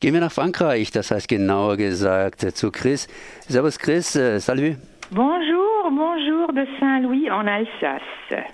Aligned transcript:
Gehen 0.00 0.14
wir 0.14 0.22
nach 0.22 0.32
Frankreich, 0.32 0.90
das 0.92 1.10
heißt 1.10 1.28
genauer 1.28 1.76
gesagt 1.76 2.40
zu 2.56 2.70
Chris. 2.70 3.06
Servus 3.46 3.78
Chris, 3.78 4.16
äh, 4.16 4.40
salut. 4.40 4.76
Bonjour, 5.10 5.90
bonjour 5.90 6.50
de 6.54 6.66
Saint-Louis 6.78 7.26
en 7.26 7.46
Alsace. 7.46 8.46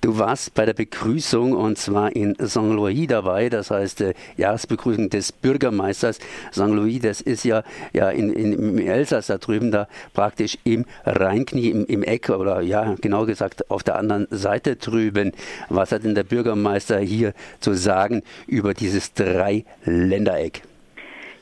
Du 0.00 0.18
warst 0.18 0.54
bei 0.54 0.66
der 0.66 0.74
Begrüßung 0.74 1.52
und 1.52 1.78
zwar 1.78 2.14
in 2.14 2.36
Saint-Louis 2.38 3.08
dabei, 3.08 3.48
das 3.48 3.72
heißt 3.72 4.02
äh, 4.02 4.14
Jahresbegrüßung 4.36 5.10
des 5.10 5.32
Bürgermeisters. 5.32 6.20
Saint-Louis, 6.52 7.00
das 7.00 7.22
ist 7.22 7.44
ja, 7.44 7.64
ja 7.92 8.10
in, 8.10 8.32
in, 8.32 8.52
im 8.52 8.78
Elsass 8.78 9.26
da 9.26 9.38
drüben, 9.38 9.72
da 9.72 9.88
praktisch 10.14 10.58
im 10.62 10.84
Rheinknie, 11.04 11.70
im, 11.70 11.86
im 11.86 12.04
Eck 12.04 12.30
oder 12.30 12.60
ja, 12.60 12.94
genau 13.00 13.26
gesagt 13.26 13.68
auf 13.68 13.82
der 13.82 13.96
anderen 13.96 14.28
Seite 14.30 14.76
drüben. 14.76 15.32
Was 15.70 15.90
hat 15.90 16.04
denn 16.04 16.14
der 16.14 16.22
Bürgermeister 16.22 17.00
hier 17.00 17.32
zu 17.58 17.74
sagen 17.74 18.22
über 18.46 18.74
dieses 18.74 19.12
Dreiländereck? 19.14 20.67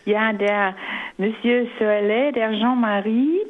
Ja, 0.07 0.33
der 0.33 0.77
Monsieur 1.19 1.67
Soelet, 1.79 2.37
der 2.37 2.53
Jean-Marie, 2.53 3.41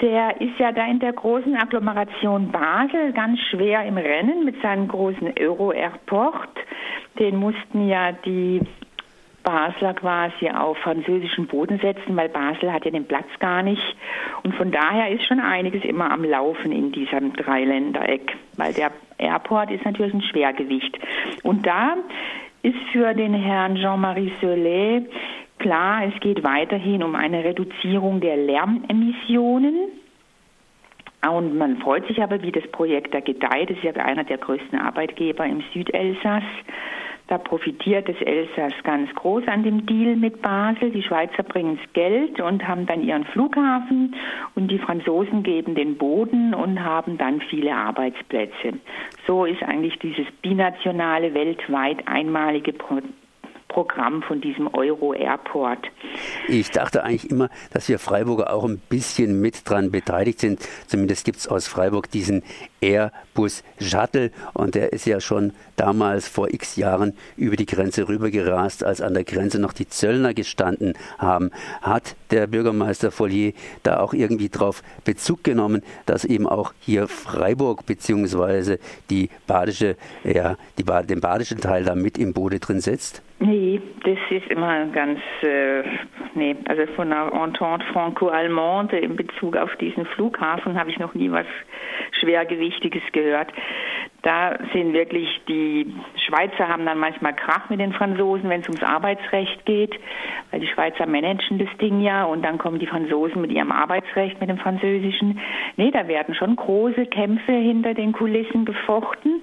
der 0.00 0.40
ist 0.40 0.58
ja 0.58 0.72
da 0.72 0.84
in 0.86 0.98
der 0.98 1.12
großen 1.12 1.56
Agglomeration 1.56 2.50
Basel 2.50 3.12
ganz 3.12 3.38
schwer 3.48 3.84
im 3.84 3.96
Rennen 3.96 4.44
mit 4.44 4.60
seinem 4.60 4.88
großen 4.88 5.34
Euro-Airport. 5.38 6.50
Den 7.20 7.36
mussten 7.36 7.86
ja 7.88 8.10
die 8.10 8.60
Basler 9.44 9.94
quasi 9.94 10.50
auf 10.50 10.78
französischen 10.78 11.46
Boden 11.46 11.78
setzen, 11.78 12.16
weil 12.16 12.28
Basel 12.28 12.72
hat 12.72 12.84
ja 12.84 12.90
den 12.90 13.06
Platz 13.06 13.28
gar 13.38 13.62
nicht. 13.62 13.96
Und 14.42 14.56
von 14.56 14.72
daher 14.72 15.10
ist 15.10 15.26
schon 15.26 15.38
einiges 15.38 15.84
immer 15.84 16.10
am 16.10 16.24
Laufen 16.24 16.72
in 16.72 16.90
diesem 16.90 17.34
Dreiländereck, 17.34 18.36
weil 18.56 18.72
der 18.72 18.90
Airport 19.18 19.70
ist 19.70 19.84
natürlich 19.84 20.12
ein 20.12 20.22
Schwergewicht. 20.22 20.98
Und 21.44 21.64
da 21.68 21.94
ist 22.62 22.78
für 22.90 23.14
den 23.14 23.34
Herrn 23.34 23.76
Jean-Marie 23.76 24.32
Solet 24.40 25.08
Klar, 25.58 26.04
es 26.04 26.20
geht 26.20 26.44
weiterhin 26.44 27.02
um 27.02 27.14
eine 27.14 27.42
Reduzierung 27.44 28.20
der 28.20 28.36
Lärmemissionen. 28.36 29.88
Und 31.28 31.58
man 31.58 31.78
freut 31.78 32.06
sich 32.06 32.22
aber, 32.22 32.40
wie 32.42 32.52
das 32.52 32.66
Projekt 32.70 33.12
da 33.12 33.20
gedeiht. 33.20 33.70
Es 33.70 33.78
ist 33.78 33.84
ja 33.84 33.92
einer 33.92 34.24
der 34.24 34.38
größten 34.38 34.78
Arbeitgeber 34.78 35.44
im 35.44 35.62
Südelsass. 35.72 36.44
Da 37.28 37.36
profitiert 37.36 38.08
das 38.08 38.16
Elsass 38.22 38.72
ganz 38.84 39.14
groß 39.14 39.46
an 39.48 39.62
dem 39.62 39.84
Deal 39.84 40.16
mit 40.16 40.40
Basel. 40.40 40.90
Die 40.90 41.02
Schweizer 41.02 41.42
bringen 41.42 41.78
das 41.78 41.92
Geld 41.92 42.40
und 42.40 42.66
haben 42.66 42.86
dann 42.86 43.02
ihren 43.02 43.24
Flughafen 43.24 44.16
und 44.54 44.70
die 44.70 44.78
Franzosen 44.78 45.42
geben 45.42 45.74
den 45.74 45.98
Boden 45.98 46.54
und 46.54 46.82
haben 46.82 47.18
dann 47.18 47.42
viele 47.42 47.74
Arbeitsplätze. 47.74 48.80
So 49.26 49.44
ist 49.44 49.62
eigentlich 49.62 49.98
dieses 49.98 50.26
binationale, 50.40 51.34
weltweit 51.34 52.08
einmalige 52.08 52.72
Programm 53.68 54.22
von 54.22 54.40
diesem 54.40 54.72
Euro 54.74 55.14
Airport. 55.14 55.86
Ich 56.48 56.70
dachte 56.70 57.04
eigentlich 57.04 57.30
immer, 57.30 57.50
dass 57.72 57.88
wir 57.88 57.98
Freiburger 57.98 58.52
auch 58.52 58.64
ein 58.64 58.78
bisschen 58.78 59.40
mit 59.40 59.68
dran 59.68 59.90
beteiligt 59.90 60.40
sind. 60.40 60.60
Zumindest 60.86 61.24
gibt 61.24 61.38
es 61.38 61.46
aus 61.48 61.68
Freiburg 61.68 62.10
diesen 62.10 62.42
Airbus 62.80 63.64
Shuttle 63.80 64.30
und 64.54 64.74
der 64.74 64.92
ist 64.92 65.06
ja 65.06 65.20
schon 65.20 65.52
damals 65.76 66.28
vor 66.28 66.52
x 66.52 66.76
Jahren 66.76 67.14
über 67.36 67.56
die 67.56 67.66
Grenze 67.66 68.08
rübergerast, 68.08 68.84
als 68.84 69.00
an 69.00 69.14
der 69.14 69.24
Grenze 69.24 69.60
noch 69.60 69.72
die 69.72 69.88
Zöllner 69.88 70.34
gestanden 70.34 70.94
haben. 71.18 71.50
Hat 71.82 72.16
der 72.30 72.46
Bürgermeister 72.46 73.10
Follier 73.10 73.52
da 73.82 74.00
auch 74.00 74.14
irgendwie 74.14 74.48
drauf 74.48 74.82
Bezug 75.04 75.44
genommen, 75.44 75.82
dass 76.06 76.24
eben 76.24 76.46
auch 76.46 76.72
hier 76.80 77.08
Freiburg 77.08 77.86
bzw. 77.86 78.78
die 79.10 79.30
badische, 79.46 79.96
ja, 80.24 80.56
die, 80.78 80.84
den 81.06 81.20
badischen 81.20 81.60
Teil 81.60 81.84
da 81.84 81.94
mit 81.94 82.18
im 82.18 82.32
Boot 82.32 82.48
drin 82.60 82.80
setzt? 82.80 83.22
Nee, 83.40 83.80
das 84.04 84.18
ist 84.30 84.50
immer 84.50 84.86
ganz, 84.86 85.20
äh, 85.42 85.84
nee, 86.34 86.56
also 86.66 86.86
von 86.96 87.10
der 87.10 87.32
Entente 87.32 87.84
franco-allemande 87.92 88.98
in 88.98 89.14
Bezug 89.14 89.56
auf 89.56 89.76
diesen 89.76 90.06
Flughafen 90.06 90.76
habe 90.76 90.90
ich 90.90 90.98
noch 90.98 91.14
nie 91.14 91.30
was 91.30 91.46
Schwergewichtiges 92.68 93.02
gehört. 93.12 93.52
Da 94.22 94.58
sind 94.72 94.92
wirklich 94.92 95.28
die 95.48 95.94
Schweizer 96.26 96.68
haben 96.68 96.84
dann 96.84 96.98
manchmal 96.98 97.34
Krach 97.34 97.70
mit 97.70 97.80
den 97.80 97.92
Franzosen, 97.92 98.50
wenn 98.50 98.60
es 98.60 98.68
ums 98.68 98.82
Arbeitsrecht 98.82 99.64
geht, 99.64 99.94
weil 100.50 100.60
die 100.60 100.66
Schweizer 100.66 101.06
managen 101.06 101.58
das 101.58 101.68
Ding 101.80 102.00
ja 102.00 102.24
und 102.24 102.42
dann 102.44 102.58
kommen 102.58 102.78
die 102.78 102.86
Franzosen 102.86 103.40
mit 103.40 103.52
ihrem 103.52 103.70
Arbeitsrecht, 103.70 104.40
mit 104.40 104.50
dem 104.50 104.58
französischen. 104.58 105.38
Nee, 105.76 105.90
da 105.92 106.08
werden 106.08 106.34
schon 106.34 106.56
große 106.56 107.06
Kämpfe 107.06 107.52
hinter 107.52 107.94
den 107.94 108.12
Kulissen 108.12 108.64
gefochten. 108.64 109.40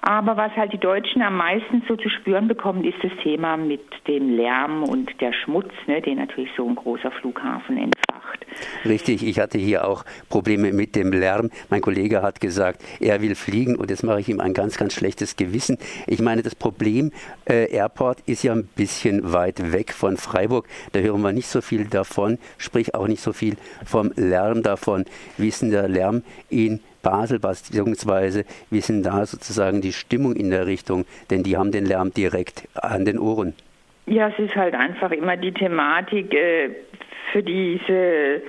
Aber 0.00 0.36
was 0.36 0.52
halt 0.56 0.72
die 0.72 0.78
Deutschen 0.78 1.22
am 1.22 1.36
meisten 1.36 1.82
so 1.88 1.96
zu 1.96 2.08
spüren 2.08 2.46
bekommen, 2.46 2.84
ist 2.84 3.02
das 3.02 3.10
Thema 3.24 3.56
mit 3.56 3.82
dem 4.06 4.36
Lärm 4.36 4.84
und 4.84 5.20
der 5.20 5.32
Schmutz, 5.32 5.72
ne, 5.88 6.00
den 6.00 6.18
natürlich 6.18 6.50
so 6.56 6.66
ein 6.66 6.76
großer 6.76 7.10
Flughafen 7.10 7.76
entfacht. 7.76 8.07
Richtig, 8.84 9.26
ich 9.26 9.38
hatte 9.38 9.58
hier 9.58 9.86
auch 9.86 10.04
Probleme 10.28 10.72
mit 10.72 10.96
dem 10.96 11.12
Lärm. 11.12 11.50
Mein 11.70 11.80
Kollege 11.80 12.22
hat 12.22 12.40
gesagt, 12.40 12.82
er 13.00 13.20
will 13.22 13.34
fliegen 13.34 13.76
und 13.76 13.90
jetzt 13.90 14.02
mache 14.02 14.20
ich 14.20 14.28
ihm 14.28 14.40
ein 14.40 14.54
ganz, 14.54 14.76
ganz 14.76 14.94
schlechtes 14.94 15.36
Gewissen. 15.36 15.78
Ich 16.06 16.20
meine, 16.20 16.42
das 16.42 16.54
Problem 16.54 17.12
äh, 17.48 17.70
Airport 17.72 18.20
ist 18.26 18.42
ja 18.42 18.52
ein 18.52 18.64
bisschen 18.64 19.32
weit 19.32 19.72
weg 19.72 19.92
von 19.92 20.16
Freiburg. 20.16 20.66
Da 20.92 21.00
hören 21.00 21.22
wir 21.22 21.32
nicht 21.32 21.48
so 21.48 21.60
viel 21.60 21.86
davon, 21.86 22.38
sprich 22.56 22.94
auch 22.94 23.08
nicht 23.08 23.22
so 23.22 23.32
viel 23.32 23.56
vom 23.84 24.12
Lärm 24.16 24.62
davon. 24.62 25.04
Wie 25.36 25.48
ist 25.48 25.62
denn 25.62 25.70
der 25.70 25.88
Lärm 25.88 26.22
in 26.50 26.80
Basel, 27.02 27.38
beziehungsweise 27.38 28.44
wie 28.70 28.80
sind 28.80 29.04
da 29.04 29.24
sozusagen 29.24 29.80
die 29.80 29.92
Stimmung 29.92 30.34
in 30.34 30.50
der 30.50 30.66
Richtung, 30.66 31.06
denn 31.30 31.42
die 31.42 31.56
haben 31.56 31.72
den 31.72 31.86
Lärm 31.86 32.12
direkt 32.12 32.68
an 32.74 33.04
den 33.04 33.18
Ohren. 33.18 33.54
Ja, 34.06 34.28
es 34.28 34.38
ist 34.38 34.56
halt 34.56 34.74
einfach 34.74 35.10
immer 35.10 35.36
die 35.36 35.52
Thematik 35.52 36.32
äh, 36.32 36.70
für 37.32 37.42
diese 37.42 38.42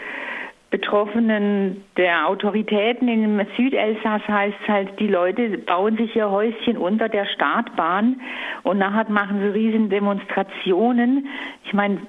Betroffenen 0.71 1.83
der 1.97 2.27
Autoritäten 2.27 3.07
im 3.07 3.41
Südelsass 3.57 4.21
heißt 4.27 4.67
halt, 4.67 4.99
die 4.99 5.07
Leute 5.07 5.57
bauen 5.57 5.97
sich 5.97 6.15
ihr 6.15 6.29
Häuschen 6.29 6.77
unter 6.77 7.09
der 7.09 7.25
Startbahn 7.25 8.21
und 8.61 8.77
nachher 8.77 9.09
machen 9.09 9.39
sie 9.41 9.47
riesen 9.47 9.89
Demonstrationen. 9.89 11.27
Ich 11.65 11.73
meine, 11.73 11.99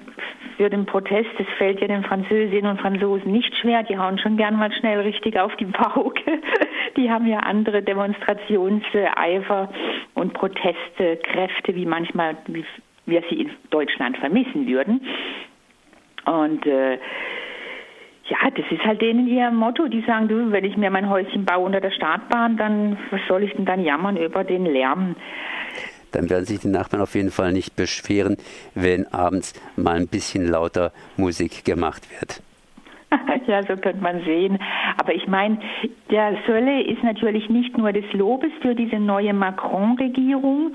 für 0.59 0.69
den 0.69 0.85
Protest, 0.85 1.31
das 1.39 1.47
fällt 1.57 1.81
ja 1.81 1.89
den 1.89 2.05
Französinnen 2.05 2.73
und 2.73 2.81
Franzosen 2.83 3.33
nicht 3.33 3.57
schwer, 3.57 3.83
die 3.83 3.97
hauen 3.97 4.19
schon 4.19 4.37
gern 4.37 4.57
mal 4.57 4.71
schnell 4.73 5.01
richtig 5.01 5.39
auf 5.39 5.57
die 5.57 5.65
Pauke. 5.65 6.21
Die 6.97 7.09
haben 7.09 7.27
ja 7.29 7.39
andere 7.39 7.83
Demonstrationseifer 7.83 9.71
und 10.15 10.35
Protestkräfte, 10.35 11.77
wie 11.77 11.87
manchmal 11.87 12.37
wie 12.49 12.65
wir 13.07 13.23
sie 13.31 13.43
in 13.43 13.51
Deutschland 13.71 14.17
vermissen 14.19 14.67
würden. 14.67 15.01
Und 16.27 16.67
äh, 16.67 16.99
ja, 18.31 18.39
das 18.55 18.65
ist 18.71 18.85
halt 18.85 19.03
denen 19.03 19.27
ihr 19.27 19.51
Motto. 19.51 19.89
Die 19.89 20.03
sagen, 20.03 20.29
du, 20.29 20.53
wenn 20.53 20.65
ich 20.65 20.77
mir 20.77 20.91
mein 20.91 21.09
Häuschen 21.09 21.45
baue 21.45 21.65
unter 21.67 21.81
der 21.81 21.91
Startbahn, 21.91 22.57
dann 22.57 22.97
was 23.11 23.21
soll 23.29 23.43
ich 23.43 23.53
denn 23.53 23.65
dann 23.65 23.83
jammern 23.83 24.17
über 24.17 24.45
den 24.45 24.67
Lärm? 24.67 25.17
Dann 26.13 26.29
werden 26.31 26.45
sich 26.45 26.61
die 26.61 26.69
Nachbarn 26.69 27.03
auf 27.03 27.15
jeden 27.15 27.31
Fall 27.31 27.53
nicht 27.53 27.77
beschweren, 27.77 28.37
wenn 28.75 29.07
abends 29.13 29.55
mal 29.77 29.97
ein 29.97 30.09
bisschen 30.09 30.49
lauter 30.49 30.93
Musik 31.17 31.65
gemacht 31.65 32.09
wird. 32.19 32.43
Ja, 33.47 33.63
so 33.63 33.77
könnte 33.77 34.01
man 34.01 34.23
sehen. 34.25 34.59
Aber 34.97 35.13
ich 35.13 35.27
meine, 35.27 35.59
der 36.09 36.37
Sölle 36.47 36.83
ist 36.83 37.03
natürlich 37.03 37.49
nicht 37.49 37.77
nur 37.77 37.93
des 37.93 38.05
Lobes 38.13 38.53
für 38.63 38.77
diese 38.77 39.01
neue 39.01 39.33
Macron-Regierung, 39.33 40.73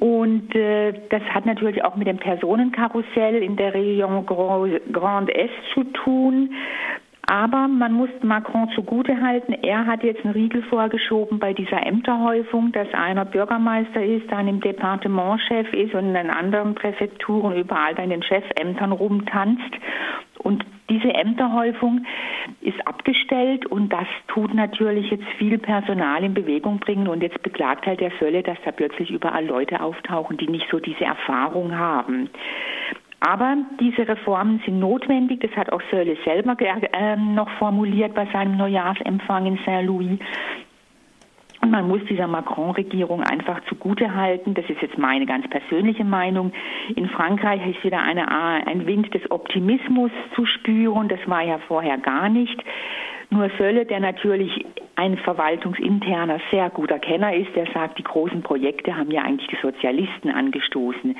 und 0.00 0.54
äh, 0.54 0.92
das 1.10 1.22
hat 1.22 1.46
natürlich 1.46 1.84
auch 1.84 1.96
mit 1.96 2.06
dem 2.06 2.18
Personenkarussell 2.18 3.42
in 3.42 3.56
der 3.56 3.74
Region 3.74 4.26
Grand 4.26 5.30
Est 5.30 5.52
zu 5.72 5.84
tun. 5.84 6.50
Aber 7.26 7.68
man 7.68 7.92
muss 7.94 8.10
Macron 8.22 8.68
zugutehalten, 8.74 9.54
er 9.62 9.86
hat 9.86 10.02
jetzt 10.02 10.24
einen 10.24 10.34
Riegel 10.34 10.62
vorgeschoben 10.64 11.38
bei 11.38 11.54
dieser 11.54 11.86
Ämterhäufung, 11.86 12.70
dass 12.72 12.92
einer 12.92 13.24
Bürgermeister 13.24 14.04
ist, 14.04 14.30
dann 14.30 14.46
im 14.46 14.60
Departementchef 14.60 15.72
ist 15.72 15.94
und 15.94 16.08
in 16.08 16.14
den 16.14 16.30
anderen 16.30 16.74
Präfekturen 16.74 17.56
überall 17.56 17.94
bei 17.94 18.06
den 18.06 18.22
Chefämtern 18.22 18.92
rumtanzt. 18.92 19.72
Und 20.44 20.64
diese 20.90 21.12
Ämterhäufung 21.12 22.04
ist 22.60 22.86
abgestellt 22.86 23.64
und 23.66 23.90
das 23.90 24.06
tut 24.28 24.52
natürlich 24.52 25.10
jetzt 25.10 25.26
viel 25.38 25.58
Personal 25.58 26.22
in 26.22 26.34
Bewegung 26.34 26.78
bringen 26.78 27.08
und 27.08 27.22
jetzt 27.22 27.42
beklagt 27.42 27.86
halt 27.86 28.00
der 28.00 28.12
Sölle, 28.20 28.42
dass 28.42 28.58
da 28.64 28.70
plötzlich 28.70 29.10
überall 29.10 29.46
Leute 29.46 29.80
auftauchen, 29.80 30.36
die 30.36 30.46
nicht 30.46 30.66
so 30.70 30.78
diese 30.78 31.04
Erfahrung 31.04 31.76
haben. 31.76 32.28
Aber 33.20 33.56
diese 33.80 34.06
Reformen 34.06 34.60
sind 34.66 34.78
notwendig. 34.78 35.40
Das 35.40 35.52
hat 35.52 35.72
auch 35.72 35.80
Sölle 35.90 36.14
selber 36.26 36.54
äh, 36.60 37.16
noch 37.16 37.48
formuliert 37.58 38.14
bei 38.14 38.26
seinem 38.26 38.58
Neujahrsempfang 38.58 39.46
in 39.46 39.58
Saint-Louis. 39.64 40.18
Und 41.64 41.70
man 41.70 41.88
muss 41.88 42.04
dieser 42.10 42.26
Macron-Regierung 42.26 43.22
einfach 43.22 43.58
zugutehalten, 43.70 44.52
das 44.52 44.68
ist 44.68 44.82
jetzt 44.82 44.98
meine 44.98 45.24
ganz 45.24 45.48
persönliche 45.48 46.04
Meinung, 46.04 46.52
in 46.94 47.08
Frankreich 47.08 47.66
ist 47.66 47.82
wieder 47.82 48.02
eine, 48.02 48.30
ein 48.30 48.84
Wind 48.86 49.14
des 49.14 49.22
Optimismus 49.30 50.10
zu 50.34 50.44
spüren, 50.44 51.08
das 51.08 51.20
war 51.26 51.40
ja 51.40 51.56
vorher 51.66 51.96
gar 51.96 52.28
nicht. 52.28 52.62
Nur 53.30 53.48
Sölle, 53.56 53.86
der 53.86 54.00
natürlich 54.00 54.66
ein 54.96 55.16
verwaltungsinterner, 55.18 56.40
sehr 56.50 56.70
guter 56.70 56.98
Kenner 56.98 57.34
ist, 57.34 57.54
der 57.56 57.66
sagt, 57.72 57.98
die 57.98 58.04
großen 58.04 58.42
Projekte 58.42 58.96
haben 58.96 59.10
ja 59.10 59.22
eigentlich 59.22 59.48
die 59.48 59.58
Sozialisten 59.60 60.30
angestoßen. 60.30 61.16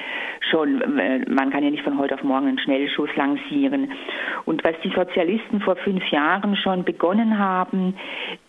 Schon, 0.50 0.99
äh, 0.99 1.25
man 1.29 1.50
kann 1.50 1.65
ja 1.65 1.71
nicht 1.71 1.82
von 1.82 1.99
heute 1.99 2.15
auf 2.15 2.23
morgen 2.23 2.47
einen 2.47 2.59
Schnellschuss 2.59 3.11
lancieren. 3.17 3.93
Und 4.44 4.62
was 4.65 4.75
die 4.85 4.91
Sozialisten 4.91 5.61
vor 5.61 5.76
fünf 5.76 6.06
Jahren 6.11 6.56
schon 6.56 6.85
begonnen 6.85 7.38
haben, 7.38 7.94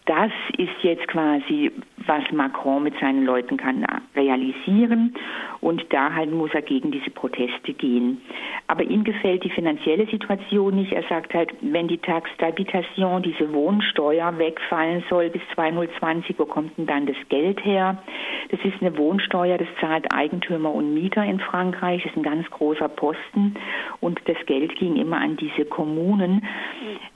das 0.05 0.31
ist 0.57 0.83
jetzt 0.83 1.07
quasi, 1.07 1.71
was 2.05 2.23
Macron 2.31 2.83
mit 2.83 2.93
seinen 2.99 3.25
Leuten 3.25 3.57
kann 3.57 3.85
realisieren. 4.15 5.15
Und 5.61 5.85
da 5.91 6.13
halt 6.13 6.31
muss 6.31 6.53
er 6.53 6.61
gegen 6.61 6.91
diese 6.91 7.09
Proteste 7.09 7.73
gehen. 7.73 8.21
Aber 8.67 8.83
ihm 8.83 9.03
gefällt 9.03 9.43
die 9.43 9.51
finanzielle 9.51 10.07
Situation 10.07 10.75
nicht. 10.75 10.91
Er 10.91 11.03
sagt 11.03 11.33
halt, 11.35 11.53
wenn 11.61 11.87
die 11.87 11.99
Taxe 11.99 12.31
d'habitation, 12.39 13.21
diese 13.21 13.53
Wohnsteuer 13.53 14.37
wegfallen 14.39 15.03
soll 15.09 15.29
bis 15.29 15.41
2020, 15.53 16.39
wo 16.39 16.45
kommt 16.45 16.75
denn 16.77 16.87
dann 16.87 17.05
das 17.05 17.17
Geld 17.29 17.63
her? 17.63 18.01
Das 18.49 18.59
ist 18.63 18.81
eine 18.81 18.97
Wohnsteuer, 18.97 19.57
das 19.57 19.67
zahlt 19.79 20.11
Eigentümer 20.13 20.73
und 20.73 20.93
Mieter 20.95 21.23
in 21.23 21.39
Frankreich. 21.39 22.03
Das 22.03 22.11
ist 22.11 22.17
ein 22.17 22.23
ganz 22.23 22.49
großer 22.49 22.89
Posten. 22.89 23.53
Und 24.01 24.19
das 24.25 24.37
Geld 24.47 24.75
ging 24.75 24.95
immer 24.95 25.17
an 25.17 25.37
diese 25.37 25.65
Kommunen. 25.65 26.43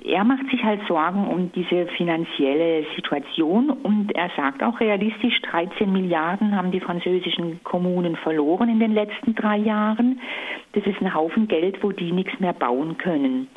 Er 0.04 0.24
macht 0.24 0.48
sich 0.52 0.64
halt 0.64 0.82
Sorgen 0.88 1.28
um 1.28 1.52
diese 1.54 1.88
finanzielle 1.98 2.86
Situation 2.96 3.70
und 3.70 4.16
er 4.16 4.30
sagt 4.36 4.64
auch 4.64 4.80
realistisch, 4.80 5.42
13 5.42 5.92
Milliarden 5.92 6.56
haben 6.56 6.72
die 6.72 6.80
französischen 6.80 7.64
Kommunen 7.64 8.16
verloren 8.18 8.70
in 8.70 8.80
den 8.80 8.94
letzten 8.94 9.36
drei 9.36 9.58
Jahren. 9.58 10.22
Das 10.74 10.86
ist 10.86 11.02
ein 11.02 11.14
Haufen 11.14 11.39
Geld, 11.48 11.84
wo 11.84 11.92
die 11.92 12.12
nichts 12.12 12.40
mehr 12.40 12.54
bauen 12.54 12.98
können. 12.98 13.48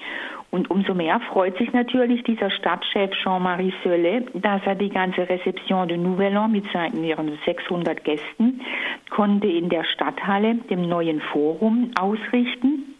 Und 0.50 0.70
umso 0.70 0.92
mehr 0.92 1.18
freut 1.32 1.56
sich 1.56 1.72
natürlich 1.72 2.22
dieser 2.24 2.50
Stadtchef 2.50 3.10
Jean-Marie 3.22 3.72
Sölle, 3.82 4.26
dass 4.34 4.60
er 4.66 4.74
die 4.74 4.90
ganze 4.90 5.26
Rezeption 5.26 5.88
de 5.88 5.96
Nouvel 5.96 6.36
An 6.36 6.52
mit 6.52 6.70
seinen 6.72 7.02
600 7.46 8.04
Gästen 8.04 8.60
konnte 9.08 9.46
in 9.46 9.70
der 9.70 9.84
Stadthalle, 9.84 10.56
dem 10.68 10.86
neuen 10.86 11.22
Forum, 11.22 11.90
ausrichten. 11.98 12.91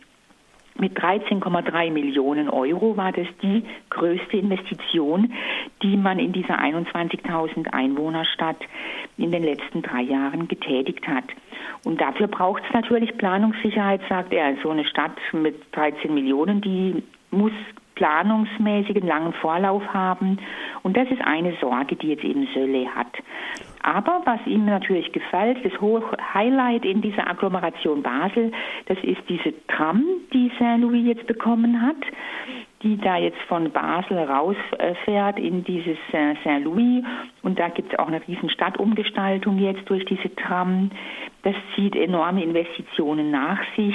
Mit 0.82 0.98
13,3 0.98 1.92
Millionen 1.92 2.48
Euro 2.48 2.96
war 2.96 3.12
das 3.12 3.28
die 3.40 3.62
größte 3.90 4.36
Investition, 4.36 5.32
die 5.80 5.96
man 5.96 6.18
in 6.18 6.32
dieser 6.32 6.58
21.000 6.58 7.72
Einwohnerstadt 7.72 8.56
in 9.16 9.30
den 9.30 9.44
letzten 9.44 9.82
drei 9.82 10.00
Jahren 10.02 10.48
getätigt 10.48 11.06
hat. 11.06 11.22
Und 11.84 12.00
dafür 12.00 12.26
braucht 12.26 12.64
es 12.66 12.74
natürlich 12.74 13.16
Planungssicherheit, 13.16 14.00
sagt 14.08 14.32
er. 14.32 14.56
So 14.60 14.70
eine 14.70 14.84
Stadt 14.84 15.16
mit 15.30 15.54
13 15.70 16.12
Millionen, 16.12 16.60
die 16.60 17.04
muss 17.32 17.52
planungsmäßigen 17.94 19.06
langen 19.06 19.32
Vorlauf 19.34 19.82
haben. 19.92 20.38
Und 20.82 20.96
das 20.96 21.10
ist 21.10 21.20
eine 21.22 21.54
Sorge, 21.60 21.96
die 21.96 22.08
jetzt 22.08 22.24
eben 22.24 22.48
Sölle 22.54 22.86
hat. 22.94 23.12
Aber 23.82 24.22
was 24.24 24.40
ihm 24.46 24.64
natürlich 24.64 25.12
gefällt, 25.12 25.64
das 25.64 25.80
hohe 25.80 26.02
Highlight 26.34 26.84
in 26.84 27.02
dieser 27.02 27.28
Agglomeration 27.28 28.02
Basel, 28.02 28.52
das 28.86 28.98
ist 29.02 29.20
diese 29.28 29.52
Tram, 29.66 30.04
die 30.32 30.50
Saint-Louis 30.58 31.06
jetzt 31.06 31.26
bekommen 31.26 31.82
hat 31.82 31.96
die 32.82 32.96
da 32.96 33.16
jetzt 33.16 33.40
von 33.48 33.70
Basel 33.70 34.18
rausfährt 34.18 35.38
in 35.38 35.64
dieses 35.64 35.96
Saint-Louis. 36.10 37.04
Und 37.42 37.58
da 37.58 37.68
gibt 37.68 37.92
es 37.92 37.98
auch 37.98 38.08
eine 38.08 38.26
riesen 38.26 38.50
Stadtumgestaltung 38.50 39.58
jetzt 39.58 39.88
durch 39.88 40.04
diese 40.04 40.34
Tram. 40.34 40.90
Das 41.42 41.54
zieht 41.74 41.94
enorme 41.94 42.42
Investitionen 42.42 43.30
nach 43.30 43.60
sich. 43.76 43.94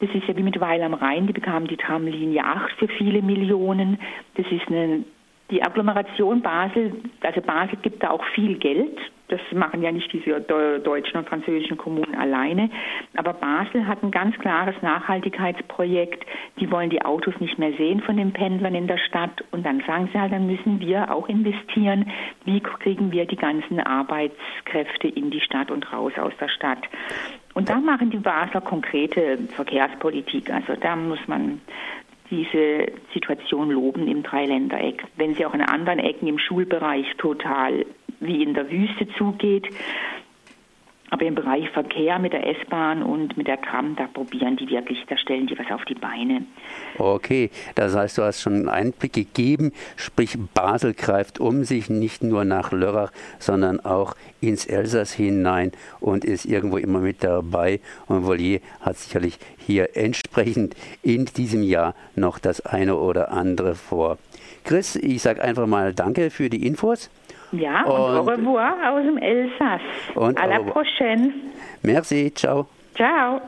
Das 0.00 0.10
ist 0.14 0.28
ja 0.28 0.36
wie 0.36 0.42
mit 0.42 0.60
Weil 0.60 0.82
am 0.82 0.94
Rhein, 0.94 1.26
die 1.26 1.32
bekamen 1.32 1.66
die 1.66 1.76
Tramlinie 1.76 2.44
8 2.44 2.72
für 2.78 2.88
viele 2.88 3.20
Millionen. 3.22 3.98
Das 4.36 4.46
ist 4.50 4.68
eine, 4.68 5.04
die 5.50 5.62
Agglomeration 5.62 6.40
Basel, 6.40 6.92
also 7.22 7.40
Basel 7.40 7.78
gibt 7.82 8.02
da 8.02 8.10
auch 8.10 8.24
viel 8.34 8.58
Geld. 8.58 8.96
Das 9.28 9.40
machen 9.52 9.82
ja 9.82 9.92
nicht 9.92 10.10
diese 10.10 10.40
deutschen 10.40 11.18
und 11.18 11.28
französischen 11.28 11.76
Kommunen 11.76 12.14
alleine. 12.14 12.70
Aber 13.14 13.34
Basel 13.34 13.86
hat 13.86 14.02
ein 14.02 14.10
ganz 14.10 14.38
klares 14.38 14.74
Nachhaltigkeitsprojekt. 14.80 16.24
Die 16.58 16.70
wollen 16.70 16.88
die 16.88 17.02
Autos 17.02 17.34
nicht 17.38 17.58
mehr 17.58 17.72
sehen 17.74 18.00
von 18.00 18.16
den 18.16 18.32
Pendlern 18.32 18.74
in 18.74 18.86
der 18.86 18.96
Stadt. 18.96 19.44
Und 19.50 19.66
dann 19.66 19.82
sagen 19.86 20.08
sie 20.12 20.18
halt, 20.18 20.32
dann 20.32 20.46
müssen 20.46 20.80
wir 20.80 21.14
auch 21.14 21.28
investieren. 21.28 22.10
Wie 22.46 22.60
kriegen 22.60 23.12
wir 23.12 23.26
die 23.26 23.36
ganzen 23.36 23.80
Arbeitskräfte 23.80 25.08
in 25.08 25.30
die 25.30 25.40
Stadt 25.40 25.70
und 25.70 25.92
raus 25.92 26.12
aus 26.16 26.32
der 26.40 26.48
Stadt? 26.48 26.88
Und 27.58 27.68
da 27.68 27.80
machen 27.80 28.10
die 28.10 28.18
Basler 28.18 28.60
konkrete 28.60 29.36
Verkehrspolitik. 29.56 30.48
Also 30.48 30.74
da 30.80 30.94
muss 30.94 31.18
man 31.26 31.60
diese 32.30 32.86
Situation 33.12 33.72
loben 33.72 34.06
im 34.06 34.22
Dreiländereck. 34.22 35.02
Wenn 35.16 35.34
sie 35.34 35.44
auch 35.44 35.54
in 35.54 35.62
anderen 35.62 35.98
Ecken 35.98 36.28
im 36.28 36.38
Schulbereich 36.38 37.16
total 37.16 37.84
wie 38.20 38.44
in 38.44 38.54
der 38.54 38.70
Wüste 38.70 39.08
zugeht, 39.18 39.66
aber 41.10 41.24
im 41.24 41.34
Bereich 41.34 41.68
Verkehr 41.70 42.18
mit 42.18 42.32
der 42.32 42.46
S-Bahn 42.46 43.02
und 43.02 43.36
mit 43.36 43.46
der 43.46 43.60
Tram, 43.60 43.96
da 43.96 44.06
probieren 44.06 44.56
die 44.56 44.68
wirklich, 44.68 45.04
da 45.08 45.16
stellen 45.16 45.46
die 45.46 45.58
was 45.58 45.70
auf 45.70 45.84
die 45.84 45.94
Beine. 45.94 46.42
Okay, 46.98 47.50
das 47.74 47.94
heißt, 47.94 48.18
du 48.18 48.22
hast 48.22 48.40
schon 48.40 48.54
einen 48.54 48.68
Einblick 48.68 49.12
gegeben, 49.12 49.72
sprich 49.96 50.36
Basel 50.54 50.94
greift 50.94 51.40
um 51.40 51.64
sich 51.64 51.88
nicht 51.88 52.22
nur 52.22 52.44
nach 52.44 52.72
Lörrach, 52.72 53.12
sondern 53.38 53.80
auch 53.80 54.14
ins 54.40 54.66
Elsass 54.66 55.12
hinein 55.12 55.72
und 56.00 56.24
ist 56.24 56.44
irgendwo 56.44 56.76
immer 56.76 57.00
mit 57.00 57.24
dabei. 57.24 57.80
Und 58.06 58.26
Volier 58.26 58.60
hat 58.80 58.96
sicherlich 58.96 59.38
hier 59.58 59.96
entsprechend 59.96 60.74
in 61.02 61.24
diesem 61.24 61.62
Jahr 61.62 61.94
noch 62.16 62.38
das 62.38 62.60
eine 62.60 62.96
oder 62.96 63.32
andere 63.32 63.74
vor. 63.74 64.18
Chris, 64.64 64.96
ich 64.96 65.22
sage 65.22 65.42
einfach 65.42 65.66
mal 65.66 65.94
Danke 65.94 66.30
für 66.30 66.50
die 66.50 66.66
Infos. 66.66 67.10
Ja, 67.52 67.84
und, 67.84 67.90
und 67.90 68.16
au 68.16 68.22
revoir 68.22 68.74
aus 68.92 69.02
dem 69.04 69.18
Elsass. 69.18 69.80
Und 70.14 70.38
à 70.38 70.46
la 70.46 70.60
prochaine. 70.60 71.32
Merci, 71.82 72.32
ciao. 72.34 72.66
Ciao. 72.94 73.40